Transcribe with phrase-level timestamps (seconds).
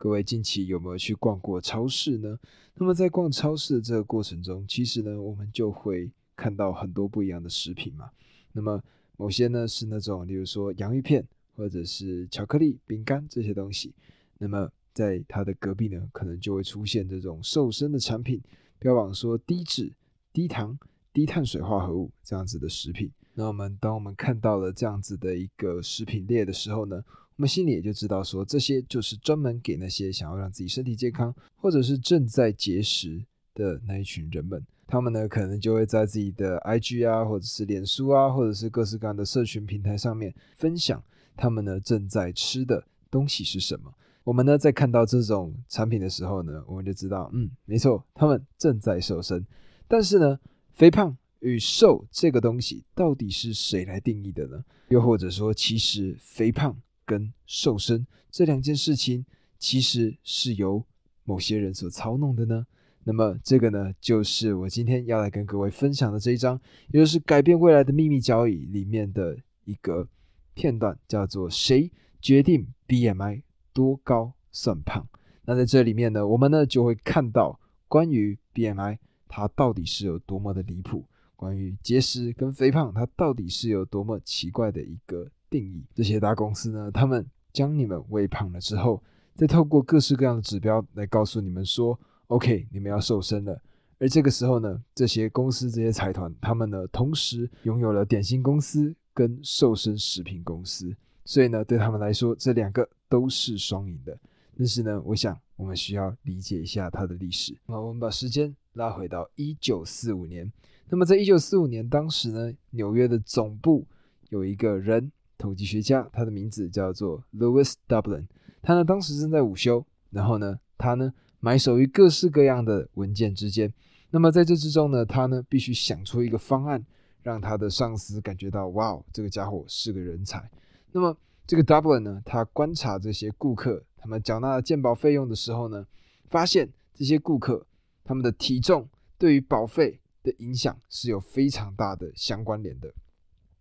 [0.00, 2.38] 各位近期有没有去逛过超市呢？
[2.76, 8.10] 那么在逛超市的这个过程中，其实呢，我们就会看到很多不一样的食品嘛。
[8.50, 8.82] 那么
[9.18, 11.22] 某些呢是那种，例如说洋芋片，
[11.54, 13.92] 或者是巧克力、饼干这些东西。
[14.38, 18.40] 那么在它的隔壁呢，可能就会出现这种瘦身的产品，
[18.78, 19.92] 标榜说低脂、
[20.32, 20.78] 低糖、
[21.12, 23.12] 低碳水化合物这样子的食品。
[23.34, 27.04] 那我们当我们看到了这样子的一个食品列的时候呢？
[27.40, 34.62] 我们心里也就知道，说这些就是专门给那些想要让自己身体健康，或者是正在节食的那一群人们。
[34.86, 41.02] 他们呢，可能就会在自己的 IG 啊，或者是脸书啊，或者是各式各样的社群平台上面分享
[41.34, 43.90] 他们呢正在吃的东西是什么。
[44.22, 49.42] 我们呢，在看到这种产品的时候呢，我们就知道，嗯，没错，他们正在瘦身。
[49.88, 50.38] 但是呢，
[50.74, 54.62] 肥胖与瘦这个东西到底是谁来定义的呢？
[54.88, 56.76] 又或者说，其实肥胖？
[57.10, 59.26] 跟瘦身这两件事情，
[59.58, 60.84] 其实是由
[61.24, 62.64] 某些人所操弄的呢。
[63.02, 66.60] 那么这个呢，就是我今天要来跟各位分享的这一章，
[66.92, 70.06] 也就是《改变未来的秘密交易》里面的一个
[70.54, 71.90] 片段，叫做“谁
[72.20, 75.04] 决定 BMI 多高算胖”。
[75.46, 85.28] 那在这里面呢，我们呢就会看到关于 BMI 它到底是有多么的离谱，关于节食跟肥胖它到底是有多么奇怪的一个。
[85.50, 89.02] 定义这些大公司呢，他们将你们喂胖了之后，
[89.34, 91.98] 再透过各式各样的指标来告诉你们说
[92.28, 93.60] ，OK，你们要瘦身了。
[93.98, 104.16] 而这个时候呢，这些公司、这些财团，他们呢，同时拥有了点心公司跟瘦身食品公司，所以呢，对他们来说，这两个都是双赢的。
[104.56, 107.58] 但是呢，我想我们需要理解一下它的历史。
[107.66, 110.50] 那我们把时间拉回到一九四五年。
[110.88, 113.86] 那么在一九四五年，当时呢，纽约的总部
[114.28, 115.10] 有一个人。
[115.40, 118.26] 统计学家，他的名字叫做 Louis Dublin。
[118.62, 123.72] 他呢，当时正在午休，然后呢，他呢，埋首于各式各样的文件之间。
[124.10, 126.84] 那么在这之中呢，他呢，必须想出一个方案，
[127.22, 130.50] 让他的上司感觉到，哇，这个家伙是个人才。
[130.92, 135.86] 那么这个 Dublin 呢，他观察这些顾客，他们缴纳健保费用的时候呢，
[136.28, 137.66] 发现这些顾客
[138.04, 142.92] 他们的体重对于保费的影响是有非常大的相关联的。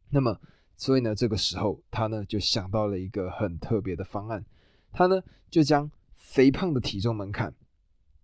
[0.09, 0.37] 那么
[0.79, 4.43] 所以呢，这个时候他呢就想到了一个很特别的方案，
[4.93, 7.53] 他呢就将肥胖的体重门槛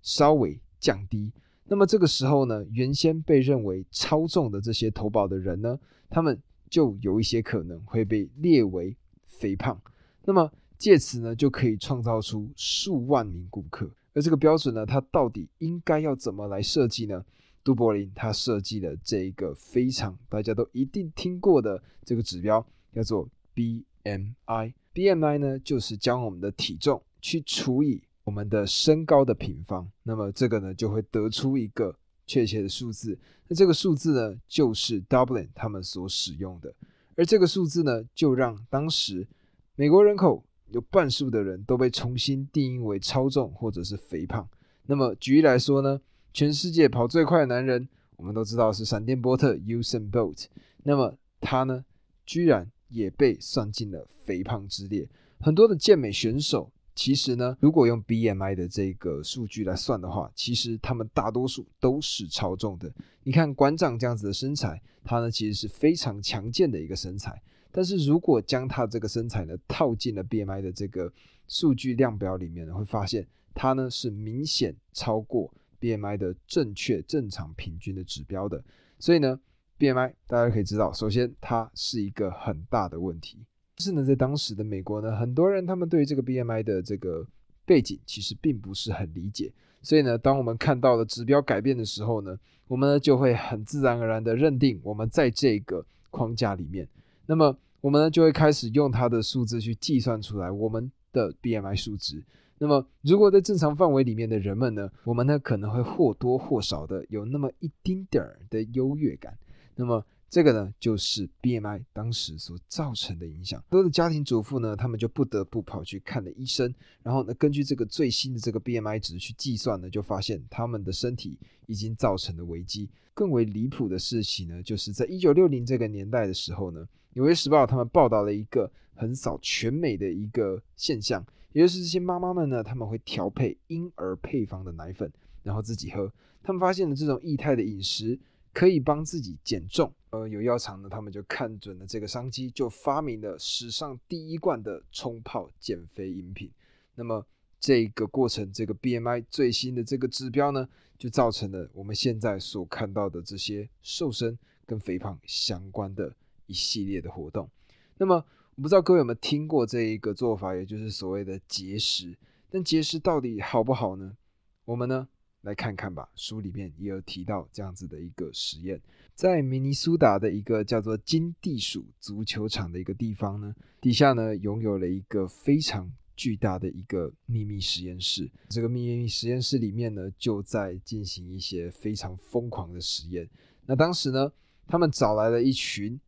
[0.01, 1.33] 稍微降低。
[1.65, 5.77] 那么这个时候呢，原先被认为超重的这些投保的人呢，
[6.09, 8.95] 他们就有一些可能会被列为
[9.25, 9.77] 肥胖。
[10.23, 13.91] 那么借此呢，就可以创造出数万名顾客。
[14.13, 17.25] 而这个标准呢，它到底应该要怎么来设计呢？
[17.65, 24.73] 杜柏林他设计了这一个非常大家都一定听过的这个指标，叫做 BMI。
[24.93, 33.17] BMI 呢，就是将我们的体重去除以我们的身高的平方，那么这个呢就会得出一个确切的数字。
[33.47, 36.71] 那这个数字呢，就是 Dublin 他们所使用的。
[37.15, 39.27] 而这个数字呢，就让当时
[39.75, 44.47] 美国人口有半数的人都被重新定义为超重或者是肥胖。
[44.85, 45.99] 那么举例来说呢？
[46.35, 47.87] 全世界跑最快的男人，
[48.17, 50.47] 我们都知道是闪电波特 Usain Bolt。
[50.83, 51.85] 那么他呢，
[52.25, 55.07] 居然也被算进了肥胖之列。
[55.39, 62.93] 很多的健美选手，其实呢，如果用 BMI 的这个数据来算的话，其实他们大多数都是超重的。
[63.23, 67.41] 你看馆长这样子的身材，他呢其实是非常强健的一个身材。
[67.71, 71.09] 但是如果将他这个身材呢套进了 BMI 的这个
[71.47, 75.49] 数据量表里面呢，会发现他呢是明显超过。
[75.85, 78.63] BMI 的正确正常平均的指标的，
[78.97, 79.39] 所以呢
[79.77, 83.37] ，BMI 大家可以知道，首先它是一个很大的问题。
[83.77, 87.27] 但是呢，在当时的美国呢，很多人他们对于这个 BMI 的这个
[87.65, 89.53] 背景其实并不是很理解。
[89.83, 92.35] 所以呢，当我们看到了指标改变的时候呢，
[92.67, 96.87] 我们呢就会很自然而然的认定我们在这个框架里面，
[97.27, 102.23] 那么我们呢就会开始用它的数字去计算出来我们的 BMI 数值。
[102.57, 109.37] 那么，如果在正常范围里面的人们呢，我们呢可能会或多或少的有那么一丁点儿的优越感。
[109.75, 113.61] 那么，这个呢就是 BMI 当时所造成的影响。
[113.69, 122.89] 多的家庭主妇呢，他们就不得不跑去看了医生，然后呢，根据这个最新的这个 BMI 值去计算呢，就发现他们的身体已经造成了危机。
[123.13, 126.81] 更为离谱的事情呢，就是在一九六零这个年代的时候呢，
[127.13, 131.25] 《纽约时报》他们报道了一个横扫全美的一个现象。
[131.55, 135.09] 也就是这些妈妈们呢，他们会调配婴儿配方的奶粉，
[135.41, 136.11] 然后自己喝。
[136.43, 138.19] 他们发现了这种液态的饮食
[138.51, 139.89] 可以帮自己减重。
[140.09, 146.51] 呃，有药厂呢，他们就看准了这个商机，就发明了史上第一罐的冲泡减肥饮品。
[146.93, 147.25] 那么
[147.57, 150.67] 这个过程，这个 BMI 最新的这个指标呢，
[150.97, 156.13] 就造成了我们现在所看到的这些瘦身跟肥胖相关的
[156.47, 157.49] 一系列的活动。
[157.97, 158.25] 那么，
[158.55, 162.17] 我不知道各位有没有听过这一个做法，也就是所谓的节食。
[162.49, 164.15] 但节食到底好不好呢？
[164.63, 165.07] 我们呢
[165.41, 166.09] 来看看吧。
[166.15, 168.81] 书里面也有提到这样子的一个实验，
[169.13, 175.91] 在明尼苏达的一个叫做金地鼠足球场的一个地方呢，底下呢拥有了一个非常。
[176.17, 183.29] 巨大的一个秘密实验室，这个秘密实验室里面呢，就在进行一些非常疯狂的实验。
[183.65, 184.31] 那当时呢，
[184.65, 185.99] 他们找来了一群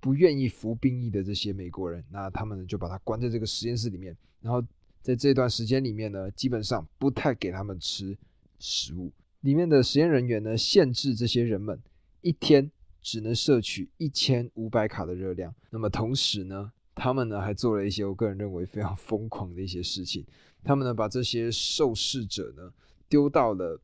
[0.00, 4.62] 不愿意服兵役的这些美国人，那他们呢就把他关在这个实验室里面，然后
[5.02, 8.16] 在这段时间里面呢，基本上不太给他们吃
[8.58, 9.12] 食物。
[9.40, 11.80] 里面的实验人员呢，限制这些人们
[12.20, 12.70] 一天
[13.00, 15.54] 只能摄取一千五百卡的热量。
[15.70, 20.26] 那么同时呢，他们呢还做了一些我个人认为非常疯狂的一些事情。
[20.62, 22.70] 他们呢把这些受试者呢
[23.08, 23.80] 丢到了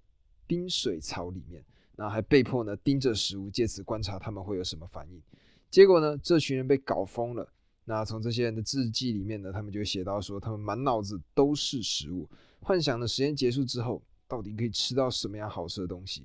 [0.47, 1.65] 冰水槽里面，
[1.97, 5.23] 然后还被迫呢盯着食物，借此观察他们会有什么反应。
[5.71, 7.49] 结果呢，这群人被搞疯了。
[7.85, 12.29] 那从这些人的字迹里面呢，他们就写到说，他们满脑子都是食物，
[12.61, 16.25] 幻想的实验结束之后，到底可以吃到什么样好吃的东西。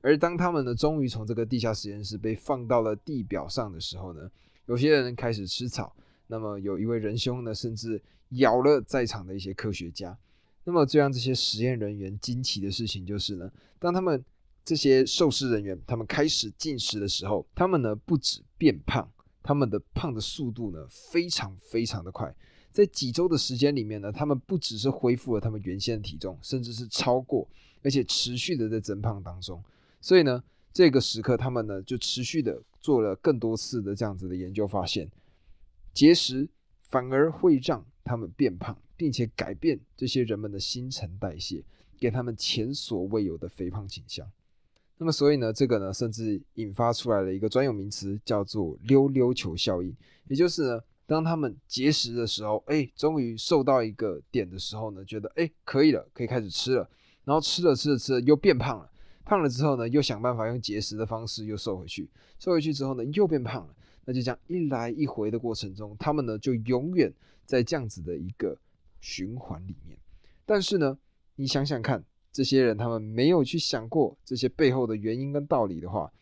[0.00, 4.30] 而当他们呢终于从这个地下实验室被放到了地表上的时候呢，
[4.66, 5.94] 有些人开始吃草。
[6.26, 8.00] 那么有一位仁兄呢，甚至
[8.30, 10.16] 咬了在场的一些科学家。
[10.64, 14.24] 那么最让这些实验人员惊奇的事情就是呢，当他们
[14.64, 19.10] 这些受试人员他们开始进食的时候，他们呢不止变胖，
[19.42, 22.34] 他们的胖的速度呢非常非常的快。
[22.70, 27.46] 在几周的时间里面呢，他们不只是恢复了他们原先的体重，甚至是超过，
[27.82, 29.62] 而且持续的在增胖当中。
[30.00, 30.42] 所以呢，
[30.72, 35.10] 这个时刻他们呢就持续的做了更多次的这样子的研究，发现。
[35.92, 36.48] 节食
[36.88, 41.62] 反而会让他们变胖，并且改变这些人们的新陈代谢，
[41.98, 44.26] 给他们前所未有的肥胖倾向。
[45.02, 49.92] 那么，所以呢，这个呢，甚至引发出来了一个专有名词，叫做“溜溜球效应”。
[50.30, 56.88] 也就是呢，当他们节食的时候，哎，终于瘦到一个点的时候呢，觉得哎可以了，可以开始吃了。
[57.24, 58.88] 然后吃了吃着吃着又变胖了，
[59.24, 62.08] 胖了之后呢，又想办法用节食的方式又瘦回去，
[62.38, 63.74] 瘦回去之后呢，又变胖了。
[64.04, 67.12] 那就这样一来一回的过程中，他们呢就永远
[67.44, 68.56] 在这样子的一个
[69.00, 69.98] 循环里面。
[70.46, 70.96] 但是呢，
[71.34, 76.12] 你想想看，这些人他们没有去想过这些背后的原因跟道理的话，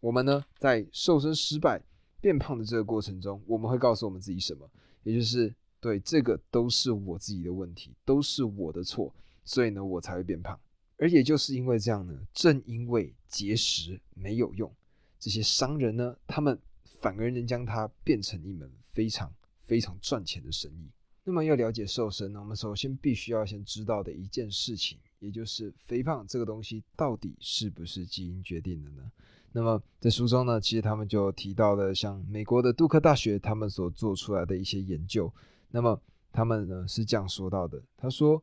[0.00, 1.82] 我们呢在瘦身失败、
[2.20, 4.70] 变胖的这个过程中，我们会告诉我们自己什么？
[5.02, 9.12] 也就是对这个都是我自己的问题，都是我的错，
[9.44, 10.58] 所以呢我才会变胖。
[10.96, 14.72] 而也就是因为这样呢，正因为节食没有用，
[15.18, 16.58] 这些商人呢他们。
[16.98, 19.30] 反而能将它变成一门非常
[19.60, 20.90] 非常赚钱的生意。
[21.22, 29.10] 那么要了解瘦身呢，我们首先必须要先知道的一件事情，也就是肥胖这个东西到底是不是基因决定的呢？
[29.52, 35.32] 那么在书中呢，其实他们就提到了像美国的杜克大学他们所做出来的一些研究。
[35.70, 35.98] 那么
[36.30, 38.42] 他们呢是这样说到的：他说，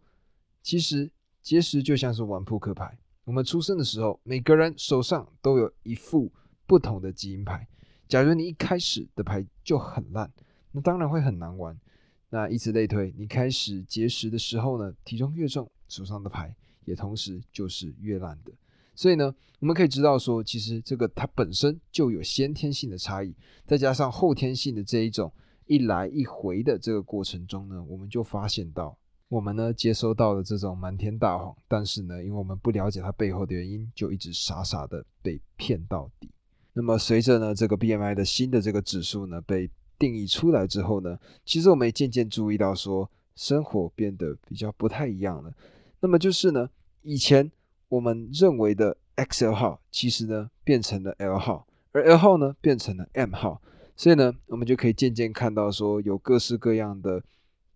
[0.62, 1.12] 其实
[1.42, 6.32] 节食就像是玩扑克牌，我们出生的时候，每个人手上都有一副
[6.66, 7.68] 不同的基因牌。
[8.08, 10.32] 假如你一开始的牌就很烂，
[10.72, 11.80] 那当然会很难玩。
[12.30, 16.56] 那以此类推，你开始节食的时候呢，体重越重，手上的牌
[16.86, 18.52] 也同时就是越烂的。
[18.96, 23.36] 所以呢，我们可以知道说，其实这个它本身就有先天性的差异，
[23.66, 25.32] 再加上后天性的这一种
[25.66, 28.96] 一来一回的这个过程中呢，我们就发现到，
[29.30, 36.30] 我们呢接收到了这种瞒天大谎，但是呢，因为我们不了解它背后的原因，就一直傻傻的被骗到底。
[36.74, 45.52] 那么随着呢这个 BMI 的新的这个指数呢被定义出来之后呢，其实我们也渐渐注意到说生活变得比较不太一样了。
[46.04, 46.70] 那么就是呢，
[47.02, 47.50] 以前
[47.88, 53.62] 我们认为的 XL 号，其实呢变成了 L 号，而 L 号呢变成了 M 号。
[53.96, 57.24] 所以呢，我们就可以渐渐看到说有各式各样的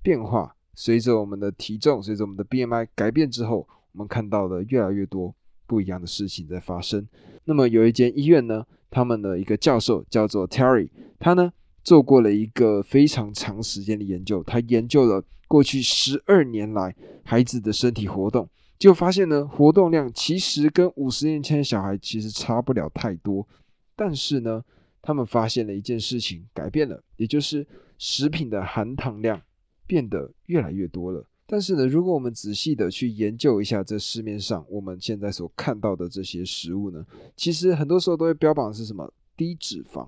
[0.04, 0.54] 变化。
[0.76, 5.34] 随着我们的体重，随着我们的 BMI 改变之后，我们看到了越来越多
[5.66, 7.08] 不一样的事情在发生。
[7.46, 8.66] 那么有一间医院呢。
[8.90, 11.52] 他们的一个教授叫做 Terry，他呢
[11.84, 23.48] 做过了一个非常长时间的研究，他研究了过去十二年来孩子的身体活动，就发现呢活动量其实跟五十年前的小孩其实差不了太多，
[23.96, 24.64] 但是呢
[25.02, 27.66] 他们发现了一件事情改变了，也就是
[27.98, 29.42] 食品的含糖量
[29.86, 31.26] 变得越来越多了。
[31.50, 37.06] 但是呢，如果我们仔细的去研究一下这市面上我们现在所看到的这些食物呢，
[37.38, 40.06] 其实很多时候都会标榜是什么低脂肪。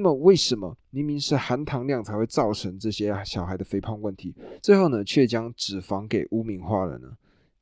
[0.00, 7.12] 那么为什么明明是含糖量才会造成这些小孩的肥胖问题，最后呢却将脂肪给污名化了呢？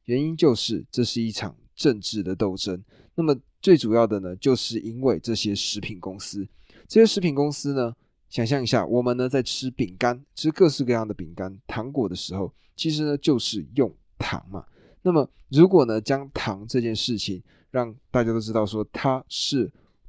[0.04, 2.80] 原因就是这是一场政治的斗争。
[3.16, 6.46] 那么最主要的呢，就是因为这些食品公司，
[6.86, 7.92] 这些食品公司呢，
[8.28, 14.64] 想象一下，我们呢在吃饼干，吃各式各样的饼干、糖果的时候，其实呢就是用糖嘛。
[15.02, 17.42] 那么如果呢将糖这件事情
[17.72, 19.68] 让大家都知道说它是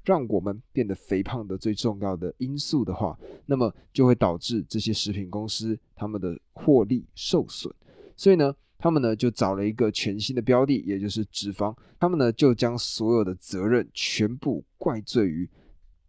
[0.09, 7.71] 让我们变得肥胖的最重要的因素的话，那么就会导致这些食品公司他们的获利受损。
[8.15, 8.55] 所以呢。
[8.81, 11.75] 他们呢就找了一个全新的标的，也就是脂肪。
[11.99, 15.49] 他们呢就将所有的责任全部怪罪于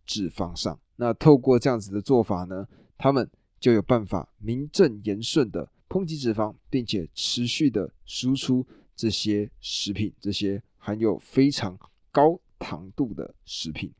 [0.06, 0.78] 脂肪上。
[0.94, 2.64] 那透过这样子的做法呢，
[2.96, 3.28] 他们
[3.58, 8.64] 就有办法名正言顺的抨击脂肪，并且持续的输出
[8.94, 11.76] 这些食品，这些含有非常
[12.12, 13.92] 高糖度的食品。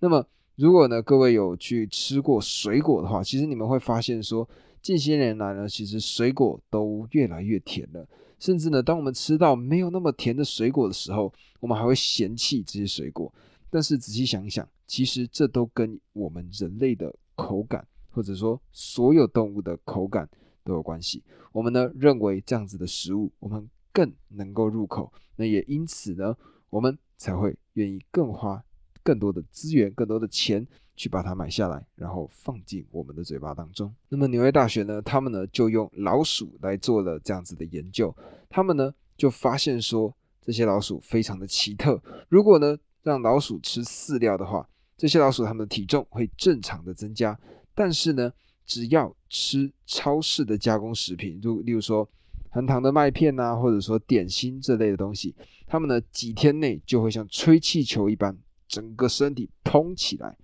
[0.00, 4.48] 那么，如果呢各位有去吃过水果的话，其实你们会发现说。
[4.82, 8.08] 近些年来呢，其实水果都越来越甜了，
[8.38, 13.34] 甚至呢，当我们吃到没有那么甜的水果的时候，我们还会嫌弃这些水果。
[13.68, 20.28] 但是仔细想一想，其实这都跟我们人类的口感，或者说所有动物的口感
[20.62, 21.20] 都有关系。
[21.50, 26.36] 我们呢认为这样子的食物我们更能够入口，那也因此呢，
[26.70, 28.62] 我们才会愿意更花
[29.02, 30.66] 更多的资源、更多的钱。
[30.98, 33.94] 去把它买下来，然后放进我们的嘴巴当中。
[34.08, 38.16] 那么纽约大学呢，他们呢就用老鼠来做了这样子的研究。
[38.48, 42.02] 他们呢就发现说，这些老鼠非常的奇特。
[42.30, 47.38] 如果呢让老鼠吃饲料的话，这些老鼠它们的体重会正常的增加。
[47.74, 48.32] 但是呢，
[48.64, 52.08] 只要吃超市的加工食品，如例如说
[52.56, 55.34] 含糖的麦片啊，或者说点心这类的东西，
[55.66, 58.34] 他们呢几天内就会像吹气球一般，
[58.66, 60.34] 整个身体膨起来。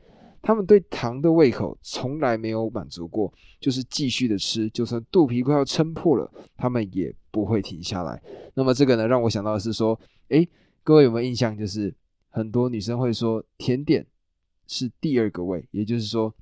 [0.42, 8.22] 他们对糖的胃口从来没有满足过，就是继续的吃，就算肚皮快要撑破了，他们也不会停下来。
[8.52, 10.46] 那么这个呢，让我想到的是说，诶，
[10.84, 11.56] 各位有没有印象？
[11.56, 11.94] 就是
[12.28, 14.06] 很多女生会说，甜点
[14.66, 16.34] 是第二个胃，也就是说，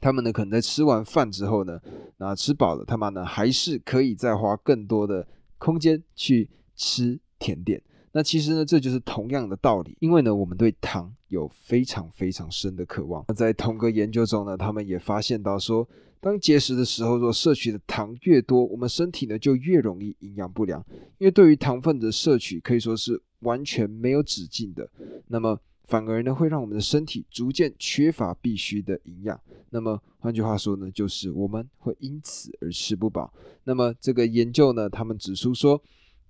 [0.00, 1.80] 他们呢可能在吃完饭之后呢，
[2.16, 5.26] 那吃饱了，他们呢还是可以再花更多的
[5.58, 7.82] 空间去吃甜点。
[8.12, 13.24] 那其实呢，这就是同样的道理，因为呢，我们对糖有非常非常深的渴望。
[13.28, 15.86] 那在同个研究中呢，他们也发现到说，
[16.18, 20.84] 当节食的时候，若摄取的糖越多，我们身体呢就越容易营养不良，
[21.18, 24.88] 因为对于糖分的摄取可以说是完全没有止境的。
[25.26, 25.56] 那么
[25.88, 29.40] 反而呢，会让我们的身体逐渐缺乏必需的营养。
[29.70, 33.34] 那么换句话说呢，就是我们会因此而吃不饱。
[33.64, 35.82] 那么这个研究呢，他们指出说。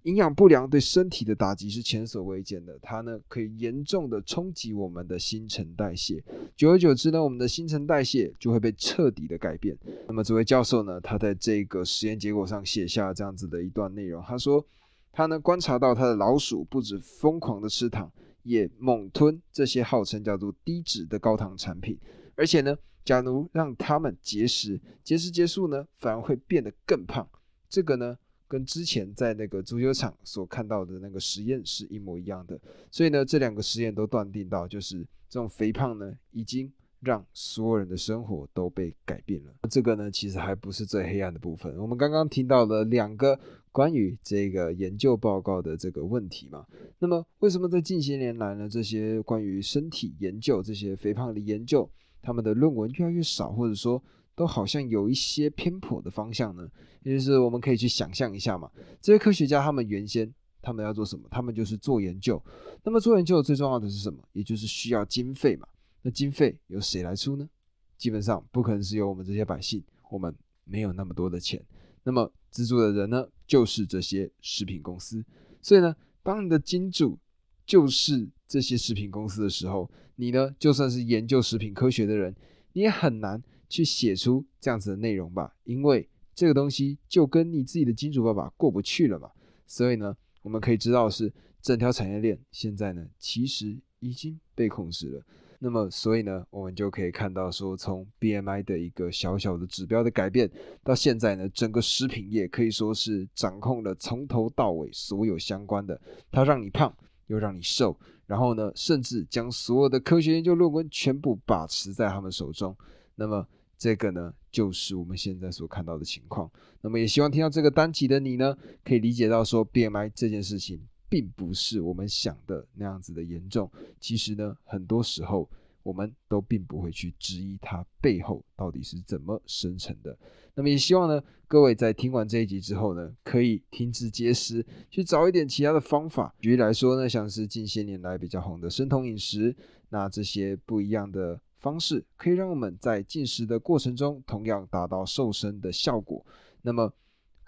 [0.04, 6.22] 营养不良对身体的打击是前所未见的，它呢可以严重的冲击我们的新陈代谢，
[6.56, 9.76] 久而久之呢，我们的新陈代谢就会被彻底的改变。
[10.06, 14.64] 那么这位教授呢，他在这个实验结果上写下这样子的一段内容，他说
[15.12, 18.10] 他呢观察到他的老鼠不止疯狂的吃糖，
[18.42, 21.98] 也猛吞这些号称叫做低脂的高糖产品，
[22.34, 27.28] 而且呢，假如让他们节食，节食结束呢，反而会变得更胖。
[27.68, 28.18] 这个呢。
[28.50, 32.58] 跟之前在那个足球场所看到的那个实验是一模一样的，
[32.90, 39.52] 所以呢，这两个实验都断定到，就是这种肥胖呢，已经让所有人的生活都被改变了。
[39.68, 41.76] 这个呢，其实还不是最黑暗的部分。
[41.76, 43.38] 我们刚刚听到了两个
[43.78, 46.66] 关于这个研究报告的这个问题嘛。
[46.98, 51.88] 那么，为什么在近些年来呢，这些关于身体研究、这些肥胖的研究，
[52.20, 54.02] 他们的论文越来越少，或者说？
[54.34, 56.68] 都好像有一些偏颇的方向呢，
[57.02, 58.70] 也就是我们可以去想象一下嘛。
[59.00, 60.32] 这些科学家他们原先
[60.62, 61.26] 他们要做什么？
[61.28, 62.40] 他们就是做研究。
[62.84, 64.22] 那么做研究最重要的是什么？
[64.32, 65.66] 也就是需要经费嘛。
[66.02, 67.48] 那经费由谁来出呢？
[67.96, 70.32] 基本上不可能是由我们这些百姓，我们
[70.62, 71.60] 没有那么多的钱。
[72.04, 75.24] 那么资助的人呢，就是这些食品公司。
[75.60, 77.18] 所以呢，当你的金主
[77.66, 82.34] 就是这些食品公司的时候，你呢就算是研究食品科学的人，
[82.72, 83.42] 你也很难。
[83.70, 89.30] 去写出这样子的内容吧，因为这个东西就跟你自己的金主爸爸过不去了嘛。
[89.66, 95.22] 所以呢，我们可以知道是整条产业链现在呢其实已经被控制了。
[95.58, 100.50] 那么，所以呢，我们就可以看到说，从 BMI 的一个小小的指标的改变，
[100.84, 106.00] 到现在呢，整个食品业可以说是掌控了从头到尾所有相关的，
[106.30, 106.94] 它让你胖
[107.26, 112.76] 又让你瘦，然后呢，甚至将所有的科学研究论文全部把持在他们手中。
[113.14, 113.46] 那么。
[113.80, 116.50] 这个呢，就是我们现在所看到的情况。
[116.80, 123.70] 那么也希望听到这个单集的你呢，可以理解到说，BMI 这件事情并不是我们想的那样子的严重。
[124.00, 125.48] 其实呢，很多时候
[125.82, 130.16] 我们都并不会去质疑它背后到底是怎么生成的。
[130.54, 136.34] 那么也希望呢，各位在听完这一集之后呢，可以听之皆思，去找一点其他的方法。
[136.40, 139.54] 举例来说呢，像是近些年来比较红的生酮饮食，
[139.88, 146.26] 那这些不一样的方式，可以让我们在进食的过程中，同样达到瘦身的效果。
[146.60, 146.92] 那么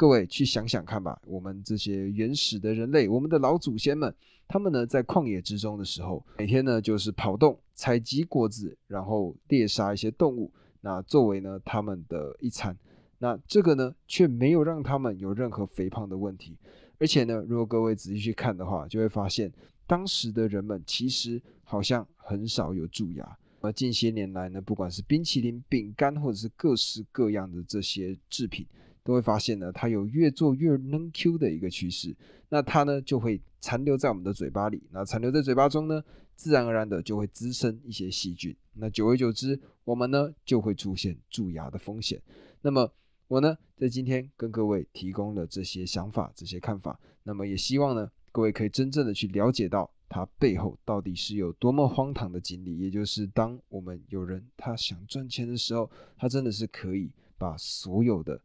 [0.01, 4.15] 各位去想想看吧，我们这些原始的人类，我们的老祖先们，
[4.49, 12.75] 他们呢在旷野之中的时候，每天呢就是跑动、采集果子，然后猎杀一些动物，那作为呢他们的一餐。
[13.19, 16.57] 那这个呢，却没有让他们有任何肥胖的问题，
[16.99, 19.53] 而且呢，如果各位仔细去看的话，就会发现
[19.87, 23.37] 当时的人们其实好像很少有蛀牙。
[23.61, 28.67] 而近些年来呢，不管是冰淇淋、饼干，或者是各式各样的这些制品，
[29.11, 32.15] 都会发现呢，它有越做越嫩 Q 的一个趋势。
[32.49, 36.01] 那它呢，就会残留在我们的嘴巴里，那残留在嘴巴中呢，
[36.37, 38.55] 自然而然的就会滋生一些细菌。
[38.75, 42.23] 那久而久之，我们呢就会出现蛀牙的风险。
[42.63, 42.89] 那么
[43.27, 52.79] 我呢，在今天跟各位提供了这些想法、这些看法，那么也希望呢，各位可以真正的去了解到它背后到底是有多么荒唐的经历。
[52.79, 58.41] 也就是当我们有人他想赚钱的时候，他真的是可以把所有的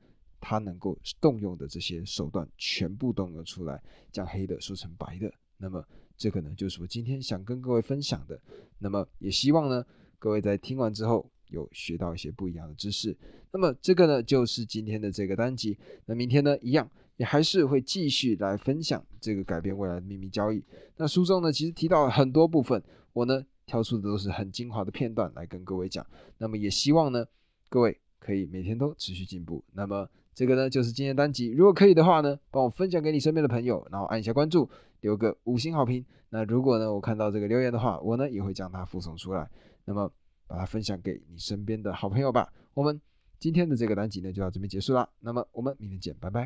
[0.47, 5.33] 他能够动用的这些手段全部动用出来，将黑的说成白的。
[5.57, 5.83] 那么
[6.15, 8.39] 这个呢，就是我今天想跟各位分享的。
[8.77, 9.83] 那么也希望呢，
[10.19, 11.29] 各位在听完之后。
[11.49, 13.15] 有学到一些不一样的知识，
[13.51, 15.77] 那么这个呢就是今天的这个单集。
[16.07, 20.61] 那明天呢一样也还是会继续来分享这个改变未来的秘密交易。
[20.97, 22.81] 那书中呢其实提到了很多部分，
[23.13, 26.05] 我呢挑出的都是很精华的片段来跟各位讲。
[26.39, 27.23] 那么也希望呢
[27.69, 29.63] 各位可以每天都持续进步。
[29.71, 34.69] 那么这个呢就是今天的单集，如果可以的话呢，帮我分享给你身边的朋友，然后按一下关注，
[35.01, 36.05] 留个五星好评。
[36.29, 39.49] 那如果呢我看到这个留言的话，我呢也会将它附送出来。
[39.85, 40.11] 那么。
[40.47, 42.47] 把它分享给你身边的好朋友吧。
[42.75, 43.01] 我们
[43.39, 45.09] 今天的这个单集呢，就到这边结束了。
[45.19, 46.43] 那么我们明天见，拜拜。